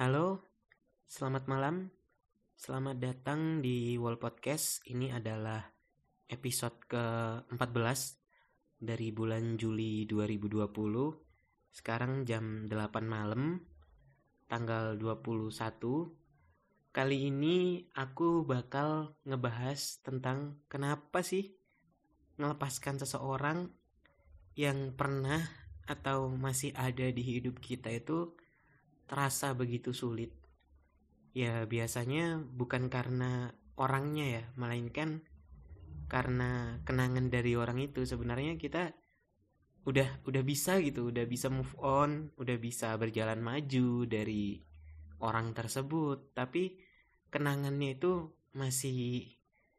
[0.00, 0.48] Halo,
[1.04, 1.92] selamat malam.
[2.56, 4.80] Selamat datang di Wall Podcast.
[4.88, 5.60] Ini adalah
[6.24, 8.00] episode ke-14
[8.80, 10.72] dari bulan Juli 2020.
[11.68, 13.60] Sekarang jam 8 malam,
[14.48, 15.52] tanggal 21.
[16.96, 21.52] Kali ini aku bakal ngebahas tentang kenapa sih
[22.40, 23.68] melepaskan seseorang
[24.56, 25.44] yang pernah
[25.84, 28.32] atau masih ada di hidup kita itu
[29.10, 30.30] terasa begitu sulit.
[31.34, 35.26] Ya biasanya bukan karena orangnya ya, melainkan
[36.06, 38.94] karena kenangan dari orang itu sebenarnya kita
[39.82, 44.62] udah udah bisa gitu, udah bisa move on, udah bisa berjalan maju dari
[45.18, 46.78] orang tersebut, tapi
[47.34, 49.26] kenangannya itu masih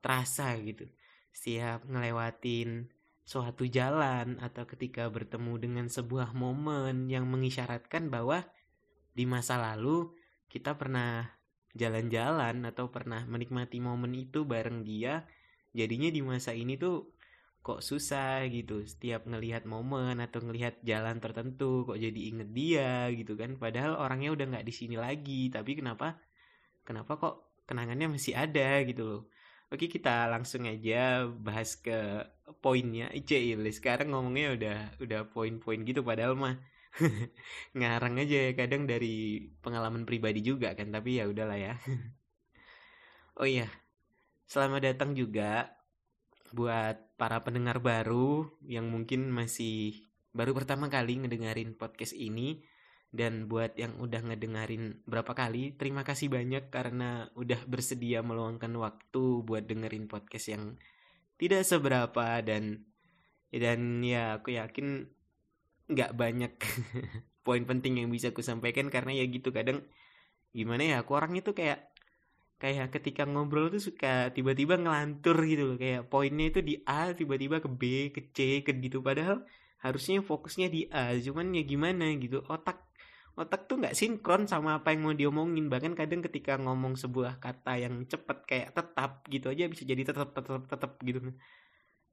[0.03, 0.91] terasa gitu.
[1.31, 2.91] Setiap ngelewatin
[3.23, 8.43] suatu jalan atau ketika bertemu dengan sebuah momen yang mengisyaratkan bahwa
[9.11, 10.11] di masa lalu
[10.51, 11.27] kita pernah
[11.71, 15.23] jalan-jalan atau pernah menikmati momen itu bareng dia
[15.71, 17.15] jadinya di masa ini tuh
[17.61, 18.83] kok susah gitu.
[18.83, 23.55] Setiap ngelihat momen atau ngelihat jalan tertentu kok jadi inget dia gitu kan.
[23.55, 26.17] Padahal orangnya udah nggak di sini lagi tapi kenapa
[26.83, 27.35] kenapa kok
[27.69, 29.21] kenangannya masih ada gitu loh.
[29.71, 32.27] Oke kita langsung aja bahas ke
[32.59, 33.07] poinnya.
[33.15, 33.31] Ice
[33.77, 36.59] sekarang ngomongnya udah udah poin-poin gitu padahal mah
[37.77, 41.73] ngarang aja ya kadang dari pengalaman pribadi juga kan tapi ya udahlah ya.
[43.39, 43.71] Oh iya
[44.51, 45.71] selamat datang juga
[46.51, 52.59] buat para pendengar baru yang mungkin masih baru pertama kali ngedengerin podcast ini
[53.11, 59.23] dan buat yang udah ngedengerin berapa kali terima kasih banyak karena udah bersedia meluangkan waktu
[59.47, 60.75] buat dengerin podcast yang
[61.39, 62.83] tidak seberapa dan
[63.51, 65.07] dan ya aku yakin
[65.93, 66.53] nggak banyak
[67.45, 69.83] poin penting yang bisa aku sampaikan karena ya gitu kadang
[70.51, 71.91] gimana ya aku orang itu kayak
[72.61, 77.57] kayak ketika ngobrol tuh suka tiba-tiba ngelantur gitu loh kayak poinnya itu di A tiba-tiba
[77.57, 79.01] ke B ke C ke gitu.
[79.01, 79.41] Padahal
[79.81, 82.85] harusnya fokusnya di A cuman ya gimana gitu otak
[83.33, 85.73] otak tuh nggak sinkron sama apa yang mau diomongin.
[85.73, 90.29] Bahkan kadang ketika ngomong sebuah kata yang cepet kayak tetap gitu aja bisa jadi tetap
[90.37, 91.33] tetap tetap gitu.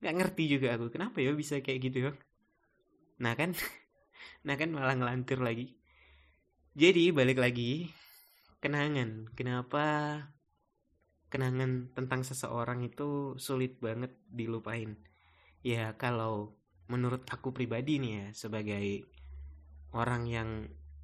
[0.00, 2.12] Nggak ngerti juga aku kenapa ya bisa kayak gitu ya
[3.18, 3.54] Nah kan,
[4.46, 5.74] nah kan malah ngelantur lagi.
[6.78, 7.90] Jadi balik lagi,
[8.62, 9.34] kenangan.
[9.34, 9.84] Kenapa
[11.28, 14.94] kenangan tentang seseorang itu sulit banget dilupain?
[15.66, 16.54] Ya kalau
[16.86, 19.02] menurut aku pribadi nih ya, sebagai
[19.90, 20.50] orang yang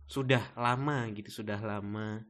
[0.07, 2.23] sudah lama gitu, sudah lama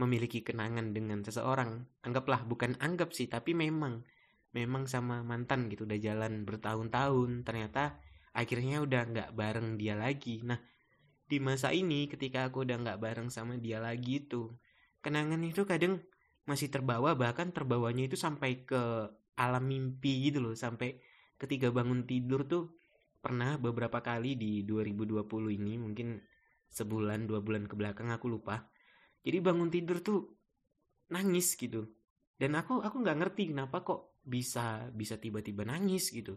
[0.00, 1.84] memiliki kenangan dengan seseorang.
[2.00, 4.00] Anggaplah bukan anggap sih, tapi memang
[4.56, 8.00] memang sama mantan gitu udah jalan bertahun-tahun ternyata
[8.36, 10.44] akhirnya udah nggak bareng dia lagi.
[10.44, 10.60] Nah
[11.26, 14.52] di masa ini ketika aku udah nggak bareng sama dia lagi itu
[15.00, 16.04] kenangan itu kadang
[16.46, 19.08] masih terbawa bahkan terbawanya itu sampai ke
[19.40, 20.54] alam mimpi gitu loh.
[20.54, 21.00] Sampai
[21.40, 22.76] ketika bangun tidur tuh
[23.24, 25.24] pernah beberapa kali di 2020
[25.56, 26.20] ini mungkin
[26.70, 28.68] sebulan dua bulan ke belakang aku lupa.
[29.24, 30.20] Jadi bangun tidur tuh
[31.10, 31.88] nangis gitu.
[32.36, 36.36] Dan aku aku nggak ngerti kenapa kok bisa bisa tiba-tiba nangis gitu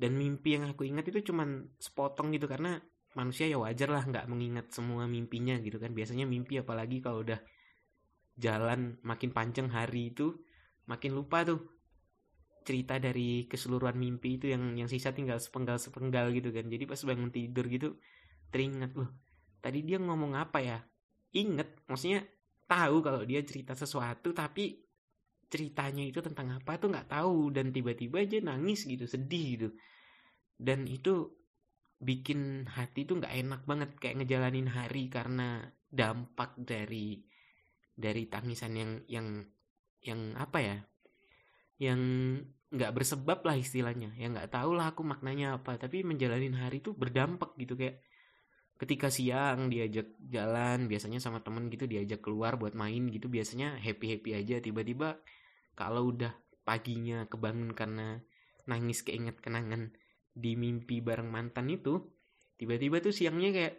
[0.00, 2.80] dan mimpi yang aku ingat itu cuman sepotong gitu karena
[3.12, 5.92] manusia ya wajar lah nggak mengingat semua mimpinya gitu kan.
[5.92, 7.36] Biasanya mimpi apalagi kalau udah
[8.40, 10.32] jalan makin panjang hari itu
[10.88, 11.60] makin lupa tuh
[12.64, 16.64] cerita dari keseluruhan mimpi itu yang yang sisa tinggal sepenggal sepenggal gitu kan.
[16.64, 18.00] Jadi pas bangun tidur gitu
[18.48, 19.12] teringat loh
[19.60, 20.80] tadi dia ngomong apa ya?
[21.36, 22.24] Inget maksudnya
[22.64, 24.80] tahu kalau dia cerita sesuatu tapi
[25.50, 27.50] ceritanya itu tentang apa tuh nggak tahu.
[27.50, 29.68] Dan tiba-tiba aja nangis gitu sedih gitu.
[30.54, 31.28] Dan itu
[32.00, 37.20] bikin hati tuh nggak enak banget kayak ngejalanin hari karena dampak dari
[37.92, 39.26] dari tangisan yang yang
[40.00, 40.78] yang apa ya?
[41.76, 42.00] Yang
[42.70, 44.14] nggak bersebab lah istilahnya.
[44.14, 45.76] Ya nggak tahu lah aku maknanya apa.
[45.76, 48.00] Tapi menjalanin hari tuh berdampak gitu kayak
[48.80, 54.16] ketika siang diajak jalan biasanya sama temen gitu diajak keluar buat main gitu biasanya happy
[54.16, 54.56] happy aja.
[54.62, 55.20] Tiba-tiba
[55.80, 56.36] kalau udah
[56.68, 58.20] paginya kebangun karena
[58.68, 59.96] nangis keinget kenangan
[60.36, 62.04] di mimpi bareng mantan itu
[62.60, 63.74] tiba-tiba tuh siangnya kayak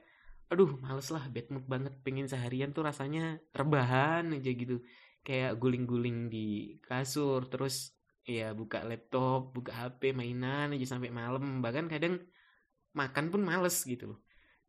[0.50, 4.82] aduh males lah bad mood banget pengen seharian tuh rasanya rebahan aja gitu.
[5.22, 7.94] Kayak guling-guling di kasur terus
[8.26, 11.62] ya buka laptop buka HP mainan aja sampai malam.
[11.62, 12.18] Bahkan kadang
[12.98, 14.20] makan pun males gitu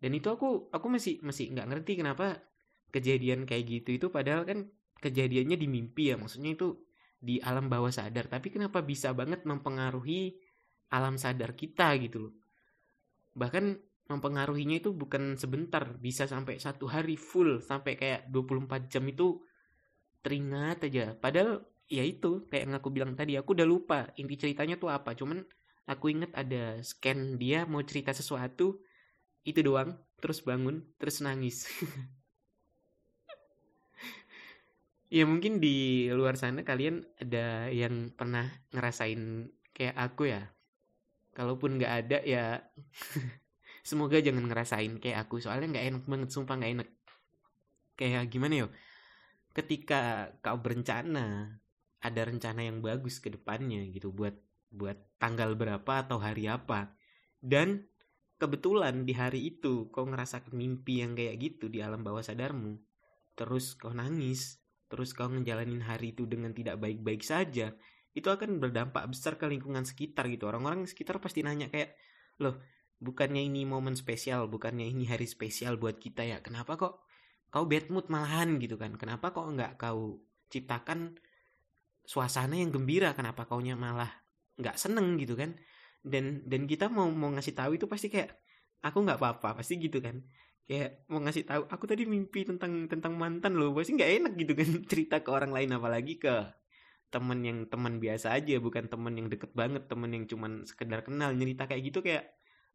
[0.03, 2.43] dan itu aku aku masih masih nggak ngerti kenapa
[2.91, 4.67] kejadian kayak gitu itu padahal kan
[4.99, 6.75] kejadiannya di mimpi ya maksudnya itu
[7.23, 8.27] di alam bawah sadar.
[8.27, 10.35] Tapi kenapa bisa banget mempengaruhi
[10.91, 12.35] alam sadar kita gitu loh?
[13.39, 13.65] Bahkan
[14.11, 19.39] mempengaruhinya itu bukan sebentar bisa sampai satu hari full sampai kayak 24 jam itu
[20.21, 21.15] teringat aja.
[21.15, 25.15] Padahal ya itu kayak yang aku bilang tadi aku udah lupa inti ceritanya tuh apa.
[25.15, 25.47] Cuman
[25.87, 28.83] aku inget ada scan dia mau cerita sesuatu
[29.43, 31.67] itu doang terus bangun terus nangis
[35.13, 40.49] ya mungkin di luar sana kalian ada yang pernah ngerasain kayak aku ya?
[41.37, 42.65] Kalaupun nggak ada ya
[43.89, 45.45] semoga jangan ngerasain kayak aku.
[45.45, 46.89] Soalnya nggak enak banget sumpah nggak enak.
[48.01, 48.69] Kayak gimana yo
[49.53, 51.61] ketika kau berencana
[52.01, 54.33] ada rencana yang bagus ke depannya gitu buat
[54.73, 56.97] buat tanggal berapa atau hari apa.
[57.37, 57.85] Dan
[58.41, 62.81] kebetulan di hari itu kau ngerasakan mimpi yang kayak gitu di alam bawah sadarmu,
[63.37, 64.62] terus kau nangis,
[64.93, 67.73] terus kau ngejalanin hari itu dengan tidak baik-baik saja,
[68.13, 70.45] itu akan berdampak besar ke lingkungan sekitar gitu.
[70.45, 71.97] Orang-orang sekitar pasti nanya kayak,
[72.45, 72.61] loh,
[73.01, 77.01] bukannya ini momen spesial, bukannya ini hari spesial buat kita ya, kenapa kok
[77.49, 79.01] kau bad mood malahan gitu kan?
[79.01, 80.21] Kenapa kok nggak kau
[80.53, 81.17] ciptakan
[82.05, 83.17] suasana yang gembira?
[83.17, 84.13] Kenapa kaunya malah
[84.61, 85.57] nggak seneng gitu kan?
[86.03, 88.35] dan dan kita mau mau ngasih tahu itu pasti kayak
[88.83, 90.19] aku nggak apa-apa pasti gitu kan
[90.69, 94.53] kayak mau ngasih tahu aku tadi mimpi tentang tentang mantan loh pasti nggak enak gitu
[94.59, 94.69] kan.
[94.91, 96.35] Cerita ke orang lain apalagi ke
[97.13, 101.31] temen yang teman biasa aja bukan temen yang deket banget temen yang cuman sekedar kenal.
[101.37, 102.25] Cerita kayak gitu kayak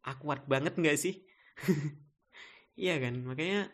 [0.06, 1.16] akuat banget nggak sih?
[2.78, 3.26] Iya kan?
[3.26, 3.74] Makanya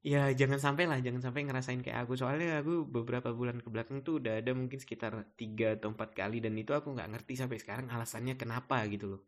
[0.00, 2.16] ya jangan sampai lah jangan sampai ngerasain kayak aku.
[2.16, 6.40] Soalnya aku beberapa bulan ke belakang tuh udah ada mungkin sekitar tiga atau empat kali
[6.40, 9.22] dan itu aku nggak ngerti sampai sekarang alasannya kenapa gitu loh.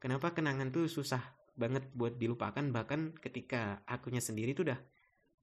[0.00, 1.20] Kenapa kenangan tuh susah
[1.54, 4.80] banget buat dilupakan bahkan ketika akunya sendiri tuh udah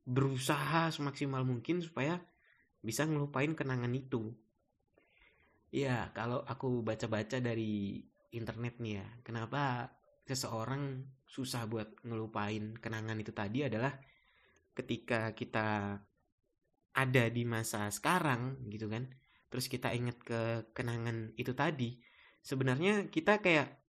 [0.07, 2.19] berusaha semaksimal mungkin supaya
[2.79, 4.31] bisa ngelupain kenangan itu.
[5.67, 7.99] Ya kalau aku baca-baca dari
[8.31, 9.91] internet nih ya kenapa
[10.27, 13.95] seseorang susah buat ngelupain kenangan itu tadi adalah
[14.75, 15.99] ketika kita
[16.97, 19.07] ada di masa sekarang gitu kan
[19.47, 21.95] terus kita inget ke kenangan itu tadi
[22.43, 23.86] sebenarnya kita kayak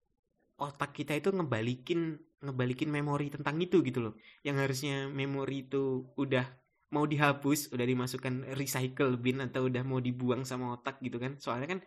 [0.57, 4.13] otak kita itu ngebalikin ngebalikin memori tentang itu gitu loh.
[4.45, 6.45] Yang harusnya memori itu udah
[6.94, 11.38] mau dihapus udah dimasukkan recycle bin atau udah mau dibuang sama otak gitu kan.
[11.38, 11.80] Soalnya kan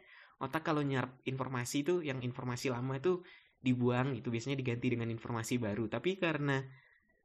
[0.43, 3.23] otak kalau nyerap informasi itu yang informasi lama itu
[3.61, 5.91] dibuang itu biasanya diganti dengan informasi baru.
[5.91, 6.63] Tapi karena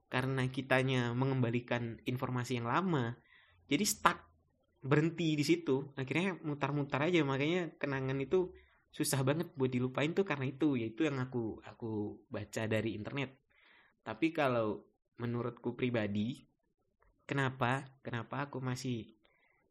[0.06, 3.18] karena kitanya mengembalikan informasi yang lama
[3.66, 4.22] jadi stuck
[4.86, 5.94] berhenti di situ.
[5.98, 8.54] Akhirnya mutar-mutar aja makanya kenangan itu
[8.96, 13.36] susah banget buat dilupain tuh karena itu yaitu yang aku aku baca dari internet.
[14.00, 14.88] Tapi kalau
[15.20, 16.48] menurutku pribadi
[17.28, 19.12] kenapa kenapa aku masih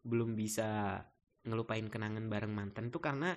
[0.05, 1.01] belum bisa
[1.49, 3.33] ngelupain kenangan bareng mantan tuh karena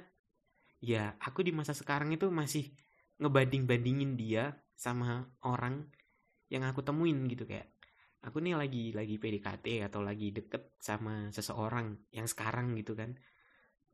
[0.84, 2.68] ya aku di masa sekarang itu masih
[3.24, 5.88] ngebanding-bandingin dia sama orang
[6.52, 7.72] yang aku temuin gitu kayak
[8.24, 13.16] aku nih lagi lagi PDKT atau lagi deket sama seseorang yang sekarang gitu kan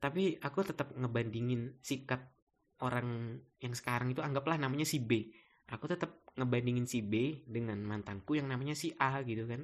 [0.04, 2.28] tapi aku tetap ngebandingin sikap
[2.84, 5.32] orang yang sekarang itu anggaplah namanya si B.
[5.72, 9.64] Aku tetap ngebandingin si B dengan mantanku yang namanya si A gitu kan.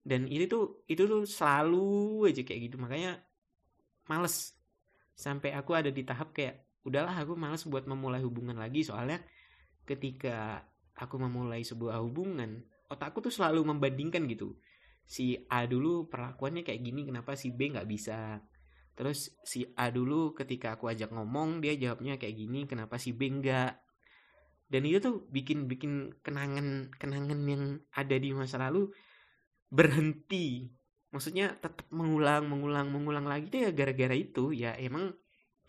[0.00, 2.80] Dan itu tuh itu tuh selalu aja kayak gitu.
[2.80, 3.20] Makanya
[4.08, 4.56] males.
[5.12, 8.88] Sampai aku ada di tahap kayak udahlah aku males buat memulai hubungan lagi.
[8.88, 9.20] Soalnya
[9.84, 10.64] ketika
[10.96, 14.56] aku memulai sebuah hubungan otakku tuh selalu membandingkan gitu.
[15.04, 18.40] Si A dulu perlakuannya kayak gini kenapa si B nggak bisa
[18.98, 23.30] terus si A dulu ketika aku ajak ngomong dia jawabnya kayak gini kenapa si B
[23.30, 23.78] enggak?
[24.66, 28.90] Dan itu tuh bikin bikin kenangan kenangan yang ada di masa lalu
[29.70, 30.66] berhenti.
[31.14, 34.50] Maksudnya tetap mengulang mengulang mengulang lagi tuh ya gara-gara itu.
[34.50, 35.14] Ya emang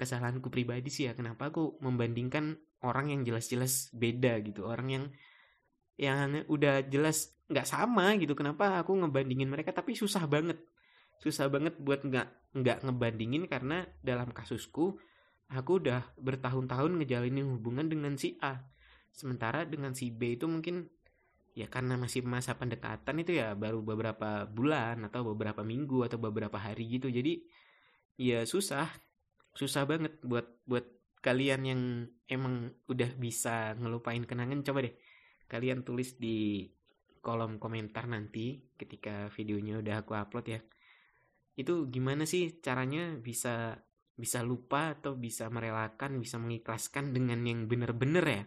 [0.01, 4.65] kesalahanku pribadi sih ya kenapa aku membandingkan orang yang jelas-jelas beda gitu.
[4.65, 5.05] Orang yang
[5.99, 9.71] yang udah jelas nggak sama gitu kenapa aku ngebandingin mereka?
[9.71, 10.59] Tapi susah banget
[11.19, 14.97] susah banget buat nggak nggak ngebandingin karena dalam kasusku
[15.49, 18.65] aku udah bertahun-tahun ngejalinin hubungan dengan si A.
[19.09, 20.89] Sementara dengan si B itu mungkin
[21.57, 26.55] ya karena masih masa pendekatan itu ya baru beberapa bulan atau beberapa minggu atau beberapa
[26.55, 27.09] hari gitu.
[27.09, 27.43] Jadi
[28.17, 28.87] ya susah
[29.57, 30.85] susah banget buat buat
[31.19, 31.81] kalian yang
[32.29, 34.61] emang udah bisa ngelupain kenangan.
[34.63, 34.95] Coba deh
[35.49, 36.69] kalian tulis di
[37.19, 40.61] kolom komentar nanti ketika videonya udah aku upload ya
[41.59, 43.83] itu gimana sih caranya bisa
[44.15, 48.43] bisa lupa atau bisa merelakan bisa mengikhlaskan dengan yang benar-benar ya?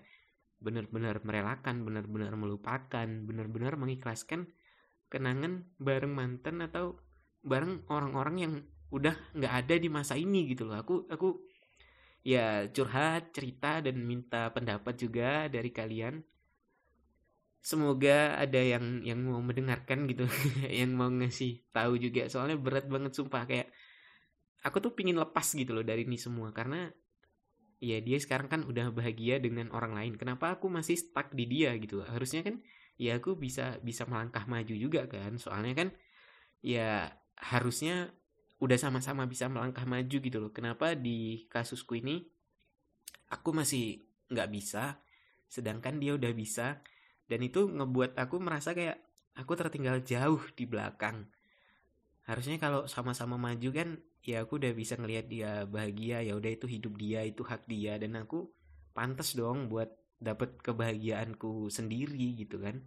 [0.64, 4.48] Benar-benar merelakan benar-benar melupakan benar-benar mengikhlaskan
[5.12, 6.96] kenangan bareng mantan atau
[7.44, 8.54] bareng orang-orang yang
[8.88, 10.80] udah nggak ada di masa ini gitu loh.
[10.80, 11.36] Aku aku
[12.24, 16.31] ya curhat cerita dan minta pendapat juga dari kalian
[17.62, 20.26] semoga ada yang yang mau mendengarkan gitu
[20.82, 22.26] yang mau ngasih tahu juga.
[22.26, 23.46] Soalnya berat banget sumpah.
[23.46, 23.70] Kayak
[24.66, 26.50] aku tuh pingin lepas gitu loh dari ini semua.
[26.50, 26.90] Karena
[27.78, 30.12] ya dia sekarang kan udah bahagia dengan orang lain.
[30.18, 32.02] Kenapa aku masih stuck di dia gitu?
[32.02, 32.58] Harusnya kan
[32.98, 35.38] ya aku bisa bisa melangkah maju juga kan.
[35.38, 35.88] Soalnya kan
[36.66, 38.10] ya harusnya
[38.58, 40.50] udah sama-sama bisa melangkah maju gitu loh.
[40.50, 42.26] Kenapa di kasusku ini
[43.30, 44.02] aku masih
[44.34, 44.98] nggak bisa
[45.52, 46.80] sedangkan dia udah bisa
[47.26, 48.98] dan itu ngebuat aku merasa kayak
[49.36, 51.28] aku tertinggal jauh di belakang.
[52.22, 56.66] Harusnya kalau sama-sama maju kan ya aku udah bisa ngelihat dia bahagia ya udah itu
[56.70, 57.98] hidup dia itu hak dia.
[57.98, 58.52] Dan aku
[58.94, 59.90] pantas dong buat
[60.22, 62.84] dapat kebahagiaanku sendiri gitu kan.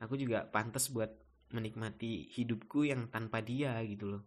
[0.00, 1.10] Aku juga pantas buat
[1.52, 4.22] menikmati hidupku yang tanpa dia gitu loh.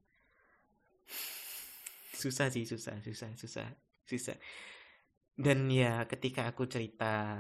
[2.14, 3.68] Susah sih susah susah susah
[4.06, 4.38] susah.
[5.34, 7.40] Dan ya ketika aku cerita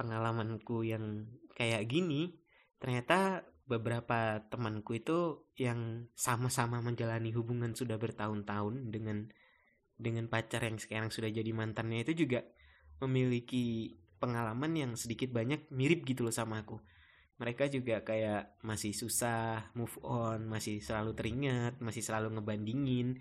[0.00, 2.40] pengalamanku yang kayak gini
[2.80, 9.28] ternyata beberapa temanku itu yang sama-sama menjalani hubungan sudah bertahun-tahun dengan
[10.00, 12.40] dengan pacar yang sekarang sudah jadi mantannya itu juga
[13.04, 16.80] memiliki pengalaman yang sedikit banyak mirip gitu loh sama aku.
[17.40, 23.16] Mereka juga kayak masih susah move on, masih selalu teringat, masih selalu ngebandingin.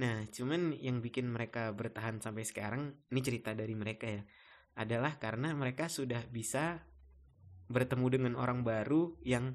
[0.00, 4.24] Nah, cuman yang bikin mereka bertahan sampai sekarang, ini cerita dari mereka ya,
[4.74, 6.82] adalah karena mereka sudah bisa
[7.70, 9.54] bertemu dengan orang baru yang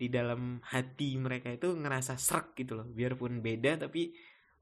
[0.00, 2.88] di dalam hati mereka itu ngerasa serak gitu loh.
[2.88, 4.14] Biarpun beda tapi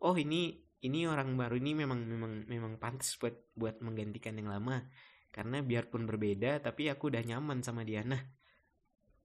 [0.03, 4.83] oh ini ini orang baru ini memang memang memang pantas buat buat menggantikan yang lama.
[5.31, 8.03] Karena biarpun berbeda tapi aku udah nyaman sama dia.
[8.03, 8.19] Nah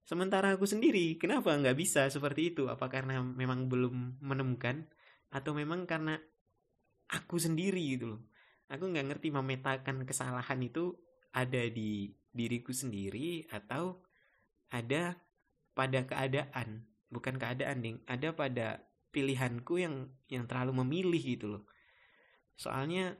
[0.04, 2.70] sementara aku sendiri kenapa nggak bisa seperti itu?
[2.70, 4.86] Apa karena memang belum menemukan?
[5.34, 6.20] Atau memang karena
[7.10, 8.22] aku sendiri gitu loh
[8.72, 10.96] aku nggak ngerti memetakan kesalahan itu
[11.34, 14.02] ada di diriku sendiri atau
[14.74, 15.18] ada
[15.74, 18.82] pada keadaan bukan keadaan ding ada pada
[19.14, 21.64] pilihanku yang yang terlalu memilih gitu loh.
[22.58, 23.14] Soalnya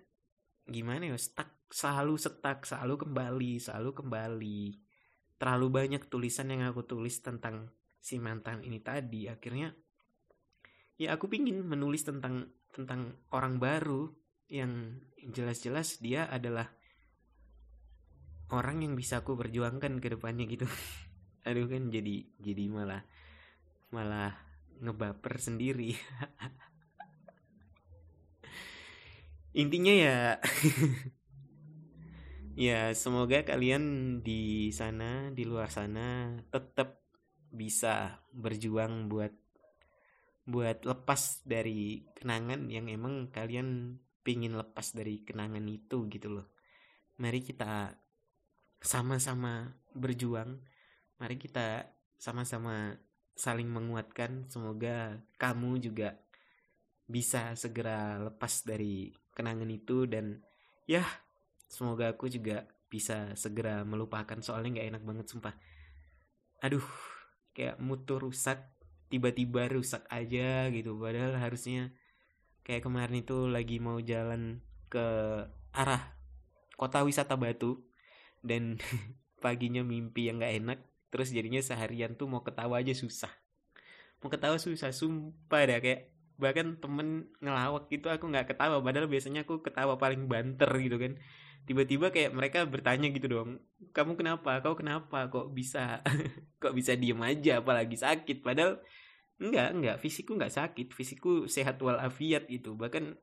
[0.66, 4.62] gimana ya stuck selalu stuck selalu kembali selalu kembali.
[5.38, 7.70] Terlalu banyak tulisan yang aku tulis tentang
[8.04, 9.72] si mantan ini tadi akhirnya
[10.98, 14.10] ya aku pingin menulis tentang tentang orang baru
[14.52, 16.72] yang jelas-jelas dia adalah
[18.54, 20.68] orang yang bisa aku perjuangkan ke depannya gitu.
[21.48, 23.04] Aduh kan jadi jadi malah
[23.90, 24.36] malah
[24.80, 25.96] ngebaper sendiri.
[29.54, 30.18] Intinya ya
[32.70, 37.06] ya semoga kalian di sana di luar sana tetap
[37.54, 39.34] bisa berjuang buat
[40.50, 46.48] buat lepas dari kenangan yang emang kalian pingin lepas dari kenangan itu gitu loh
[47.22, 47.94] mari kita
[48.84, 50.60] sama-sama berjuang.
[51.22, 51.88] Mari kita
[52.18, 52.98] sama-sama
[53.34, 54.50] saling menguatkan.
[54.50, 56.18] Semoga kamu juga
[57.08, 60.40] bisa segera lepas dari kenangan itu dan
[60.88, 61.04] ya
[61.68, 65.56] semoga aku juga bisa segera melupakan soalnya nggak enak banget sumpah.
[66.64, 66.86] Aduh,
[67.56, 68.60] kayak mutu rusak
[69.12, 71.94] tiba-tiba rusak aja gitu padahal harusnya
[72.64, 75.06] kayak kemarin itu lagi mau jalan ke
[75.76, 76.16] arah
[76.80, 77.84] kota wisata Batu
[78.44, 78.80] dan
[79.44, 80.80] paginya mimpi yang gak enak
[81.14, 83.30] terus jadinya seharian tuh mau ketawa aja susah.
[84.26, 86.10] Mau ketawa susah sumpah dah kayak
[86.42, 88.82] bahkan temen ngelawak gitu aku nggak ketawa.
[88.82, 91.22] Padahal biasanya aku ketawa paling banter gitu kan.
[91.70, 93.62] Tiba-tiba kayak mereka bertanya gitu dong
[93.94, 94.58] kamu kenapa?
[94.66, 95.30] Kau kenapa?
[95.30, 96.02] Kok bisa?
[96.62, 97.62] Kok bisa diem aja?
[97.62, 98.42] Apalagi sakit?
[98.42, 98.82] Padahal
[99.44, 99.96] enggak enggak.
[100.00, 100.88] Fisikku nggak sakit.
[100.96, 103.14] Fisikku sehat walafiat itu bahkan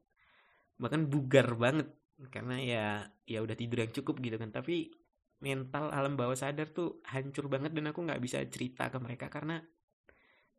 [0.76, 1.88] bahkan bugar banget.
[2.28, 2.84] Karena ya
[3.24, 4.52] ya udah tidur yang cukup gitu kan.
[4.52, 4.92] Tapi
[5.40, 9.64] mental alam bawah sadar tuh hancur banget dan aku nggak bisa cerita ke mereka karena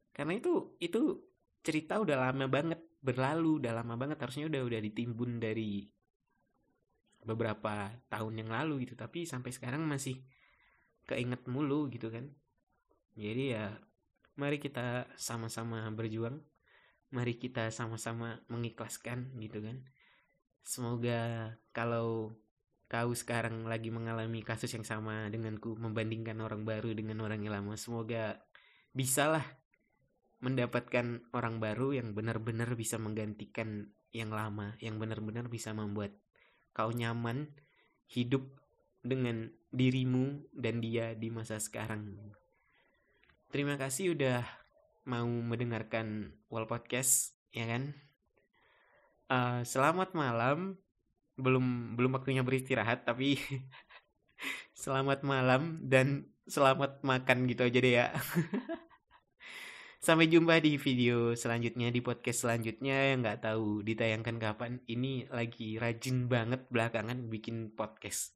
[0.10, 1.22] karena itu itu
[1.62, 4.18] cerita udah lama banget berlalu udah lama banget.
[4.20, 5.86] Harusnya udah udah ditimbun dari
[7.22, 8.98] beberapa tahun yang lalu gitu.
[8.98, 10.18] Tapi sampai sekarang masih
[11.06, 12.30] keinget mulu gitu kan.
[13.16, 13.76] Jadi ya
[14.42, 16.42] mari kita sama-sama berjuang.
[17.14, 19.86] Mari kita sama-sama mengikhlaskan gitu kan.
[20.66, 22.34] Semoga kalau
[22.92, 27.80] kau sekarang lagi mengalami kasus yang sama denganku membandingkan orang baru dengan orang yang lama
[27.80, 28.44] semoga
[28.92, 29.48] bisalah
[30.44, 36.20] mendapatkan orang baru yang benar-benar bisa menggantikan yang lama yang benar-benar bisa membuat
[36.76, 37.56] kau nyaman
[38.12, 38.44] hidup
[39.00, 42.12] dengan dirimu dan dia di masa sekarang
[43.52, 44.48] terima kasih udah
[45.04, 47.92] mau mendengarkan Wall Podcast ya kan
[49.28, 50.80] uh, selamat malam
[51.36, 53.36] belum belum waktunya beristirahat tapi
[54.82, 58.08] selamat malam dan selamat makan gitu aja deh ya.
[60.06, 64.82] Sampai jumpa di video selanjutnya di podcast selanjutnya yang nggak tahu ditayangkan kapan.
[64.90, 68.34] Ini lagi rajin banget belakangan bikin podcast.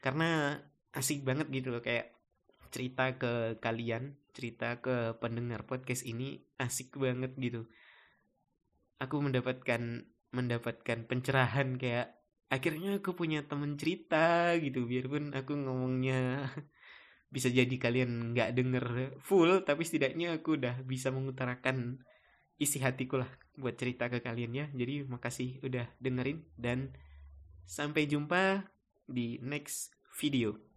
[0.00, 0.56] Karena
[0.96, 2.11] asik banget gitu loh kayak
[2.72, 7.68] cerita ke kalian, cerita ke pendengar podcast ini asik banget gitu.
[8.96, 12.16] Aku mendapatkan mendapatkan pencerahan kayak
[12.48, 14.88] akhirnya aku punya temen cerita gitu.
[14.88, 16.48] Biarpun aku ngomongnya
[17.34, 18.84] bisa jadi kalian nggak denger
[19.20, 22.00] full tapi setidaknya aku udah bisa mengutarakan
[22.60, 24.66] isi hatiku lah buat cerita ke kalian ya.
[24.72, 26.96] Jadi makasih udah dengerin dan
[27.68, 28.64] sampai jumpa
[29.04, 30.71] di next video